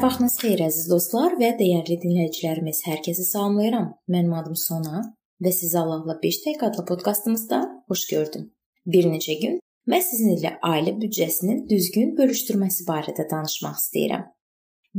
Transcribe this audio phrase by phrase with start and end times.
[0.00, 2.78] vaxtınız xeyir əziz dostlar və dəyərli dinləyicilərimiz.
[2.86, 3.90] Hər kəsi salamlayıram.
[4.08, 5.02] Mənim adım Sona
[5.44, 7.58] və sizi Allahla 5 dəqiqə adlı podkastımızda
[7.92, 8.46] xoş gördüm.
[8.86, 9.60] Bir neçə gün
[9.92, 14.24] mən sizinlə ailə büdcəsinin düzgün bölüşdürməsi barədə danışmaq istəyirəm.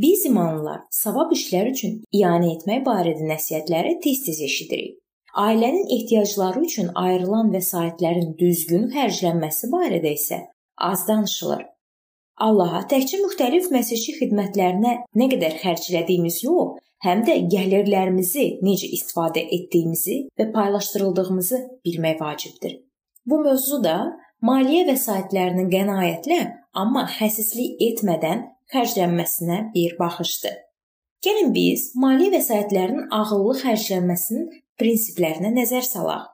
[0.06, 5.00] Biz imanlılar savab işlər üçün iyanə etmək barədə nəsihətləri tez-tez eşidirik.
[5.34, 10.46] Ailənin ehtiyacları üçün ayrılan vəsaitlərin düzgün xərclənməsi barədə isə
[10.78, 11.72] az danışılır.
[12.36, 20.18] Allaha təkcə müxtəlif məsihçi xidmətlərinə nə qədər xərclədiyimiz yox, həm də gəlirlərimizi necə istifadə etdiyimizi
[20.36, 22.76] və paylaşdırıldığımızı bilmək vacibdir.
[23.26, 23.96] Bu mövzu da
[24.44, 26.42] maliyyə vəsaitlərinin qənaətlə,
[26.76, 28.44] amma xəsislik etmədən
[28.74, 30.60] xərclənməsinə bir baxışdır.
[31.24, 36.28] Gəlin biz maliyyə vəsaitlərinin ağıllı xərclənməsinin prinsiplərinə nəzər salaq.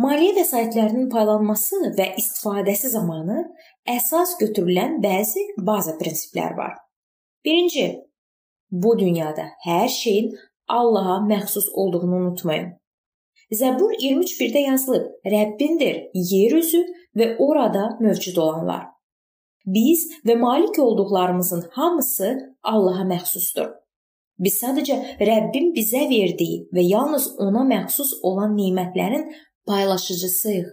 [0.00, 3.44] Maliyyə vəsaitlərinin paylanması və istifadəsi zamanı
[3.88, 6.76] əsas götürülən bəzi baza prinsiplər var.
[7.44, 7.86] Birinci,
[8.70, 10.36] bu dünyada hər şeyin
[10.68, 12.70] Allaha məxsus olduğunu unutmayın.
[13.50, 16.84] Zəbur 23:1-də yazılıb: Rəbbindir yer üzü
[17.16, 18.84] və orada mövcud olanlar.
[19.66, 23.72] Biz və malik olduqlarımızın hamısı Allaha məxsusdur.
[24.38, 29.26] Biz sadəcə Rəbbin bizə verdiyi və yalnız ona məxsus olan nemətlərin
[29.66, 30.68] paylaşıcısıyıq.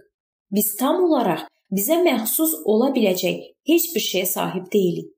[0.50, 5.10] Biz tam olaraq bizə məxsus ola biləcək heç bir şeyə sahib deyilik.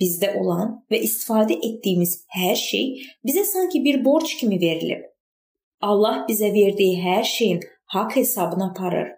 [0.00, 2.86] Bizdə olan və istifadə etdiyimiz hər şey
[3.26, 5.04] bizə sanki bir borc kimi verilib.
[5.80, 7.60] Allah bizə verdiyi hər şeyin
[7.94, 9.08] haqq hesabını aparır.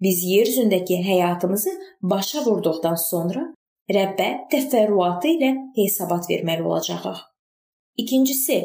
[0.00, 3.42] Biz yer üzündəki həyatımızı başa vurduqdan sonra
[3.90, 7.20] Rəbbə təfərrüatı ilə hesabat verməli olacağıq.
[8.02, 8.58] İkincisi,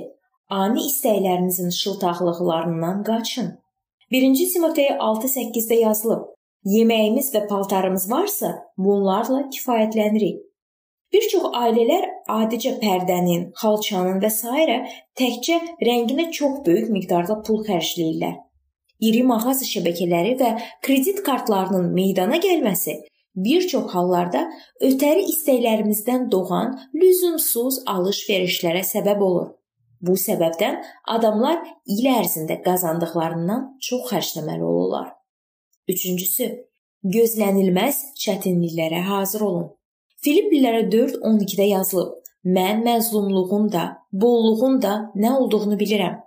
[0.49, 3.49] ani istəklərinizin şıltaqlıqlarından qaçın.
[4.11, 10.41] 1-ci Timoteya 6:8-də yazılıb: Yeməyimiz və paltarımız varsa, bunlarla kifayətlənirik.
[11.13, 14.47] Bir çox ailələr adicə pərdənin, xalçanın və s.
[15.19, 18.35] təkcə rənginə çox böyük miqdarda pul xərcləyirlər.
[18.99, 20.49] İri mağaza şəbəkələri və
[20.83, 22.97] kredit kartlarının meydana gəlməsi
[23.37, 24.47] bir çox hallarda
[24.81, 29.51] ötəri istəklərimizdən doğan lüzumsuz alış-verişlərə səbəb olur.
[30.01, 30.81] Bu səbəbdən
[31.13, 35.16] adamlar il ərzində qazandıqlarından çox xərcləməli olurlar.
[35.87, 36.47] Üçüncüsü,
[37.15, 39.67] gözlənilməz çətinliklərə hazır olun.
[40.23, 42.13] Filiplilərə 4:12-də yazılıb:
[42.57, 46.17] Mən məzlumluğun da, bolluğun da nə olduğunu bilirəm.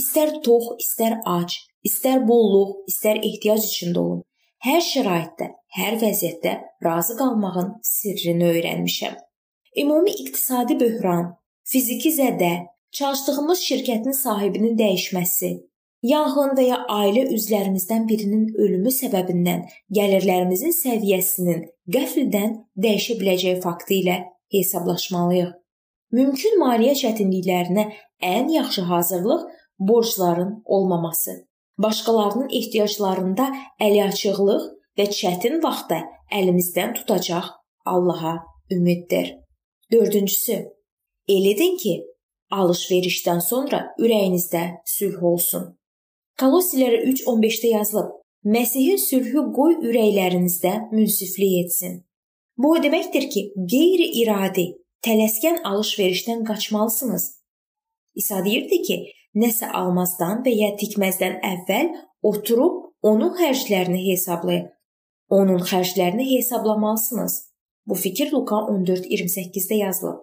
[0.00, 1.56] İstər tox, istər ac,
[1.88, 4.22] istər bolluq, istər ehtiyac içində olun.
[4.66, 5.48] Hər şəraitdə,
[5.78, 6.52] hər vəziyyətdə
[6.84, 9.14] razı qalmağın sirrini öyrənmişəm.
[9.82, 12.52] Ümumi iqtisadi böhran, fiziki zədə,
[12.98, 15.50] çalışdığımız şirkətin sahibinin dəyişməsi,
[16.02, 19.64] yanğın və ya ailə üzvlərimizdən birinin ölümü səbəbindən
[19.98, 21.64] gəlirlərimizin səviyyəsinin
[21.94, 22.54] qəfildən
[22.84, 24.18] dəyişə biləcəyi faktı ilə
[24.54, 25.52] hesablaşmalıyıq.
[26.12, 27.90] Mümkün maliyyə çətinliklərinə
[28.22, 29.44] ən yaxşı hazırlıq
[29.78, 31.48] borcların olmaması
[31.78, 33.48] başqalarının ehtiyaclarında
[33.80, 34.64] əliaçıqlıq
[34.98, 36.02] və çətin vaxtda
[36.34, 37.52] əlimizdən tutacaq
[37.86, 38.38] Allaha
[38.70, 39.36] ümiddir.
[39.92, 40.56] 4-cüsü,
[41.28, 41.94] el edin ki,
[42.50, 45.77] alış-verişdən sonra ürəyinizdə sülh olsun.
[46.38, 48.10] Kolosilərə 3:15-də yazılıb:
[48.54, 51.96] Məsihin sülhü qoy ürəklərinizdə münsiflik etsin.
[52.58, 54.66] Bu o deməkdir ki, qeyri-iradi,
[55.06, 57.24] tələskən alış-verişdən qaçmalısınız.
[58.22, 58.98] İsa deyirdi ki,
[59.42, 61.90] nəsə almazdan və ya tikməzdən əvvəl
[62.30, 64.70] oturub onun xərclərini hesablayın.
[65.28, 67.34] Onun xərclərini hesablamalısınız.
[67.86, 70.22] Bu fikir Luka 14:28-də yazılıb.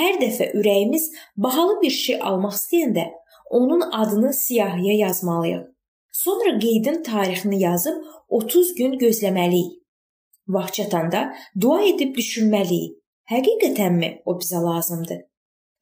[0.00, 3.06] Hər dəfə ürəyimiz bahalı bir şey almaq istəyəndə
[3.50, 5.64] onun adını siyahıya yazmalıyıq.
[6.12, 7.96] Sonra qeydin tarixini yazıb
[8.28, 9.82] 30 gün gözləməliyik.
[10.48, 12.96] Vaxt çatanda dua edib düşünməliyik.
[13.30, 15.24] Həqiqətənmi o bizə lazımdır?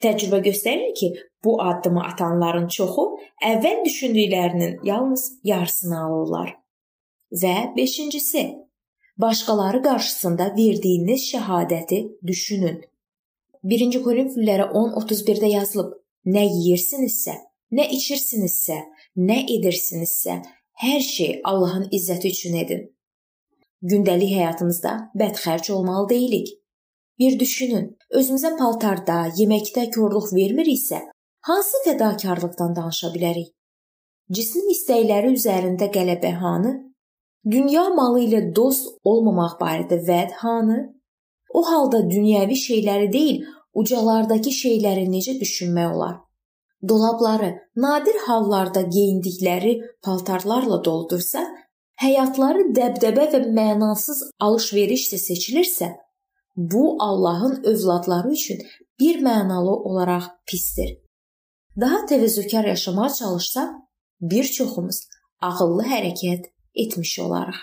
[0.02, 1.08] Təcrübə göstərir ki,
[1.44, 3.04] bu addımı atanların çoxu
[3.50, 6.54] əvvəl düşündüklərinin yalnız yarısını alırlar.
[7.42, 8.44] Və 5-incisi,
[9.18, 12.80] başqaları qarşısında verdiyiniz şəhadəti düşünün.
[13.64, 15.92] 1-ci Korinfillərə 10:31-də yazılıb:
[16.26, 17.34] Nə yeyirsinizsə,
[17.76, 18.76] nə içirsinizsə,
[19.28, 20.40] nə edirsinizsə,
[20.82, 22.84] hər şey Allahın izzəti üçün edin.
[23.82, 26.48] Gündəlik həyatımızda bədxərc olmalı deyilik.
[27.18, 31.02] Bir düşünün, özümüzə paltarda, yeməkdə korluq vermiriksə,
[31.48, 33.52] hansı fədakarlıqdan danışa bilərik?
[34.34, 36.74] Cismin istəkləri üzərində qələbə hanı?
[37.54, 40.78] Dünya malı ilə dost olmamaq barədə vəd hanı?
[41.52, 43.44] O halda dünyəvi şeyləri deyil,
[43.74, 46.16] ucalardakı şeyləri necə düşünmək olar?
[46.88, 51.44] Dolabları nadir hallarda geyindikləri paltarlarla doldursa,
[52.02, 55.94] həyatları dəbdəbə və mənasız alış-verişlə seçilirsə,
[56.56, 58.58] Bu Allahın övladları üçün
[59.00, 60.98] bir mənalı olaraq pisdir.
[61.80, 63.70] Daha təvəzzükar yaşamağa çalışsaq,
[64.20, 65.00] bir çoxumuz
[65.40, 66.44] ağıllı hərəkət
[66.74, 67.58] etmiş olarıq.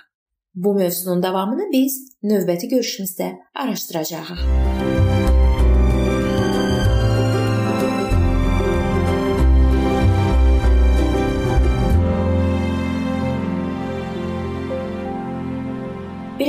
[0.55, 5.00] Bu mövzunun davamını biz növbəti görüşümüzdə araşdıracağıq.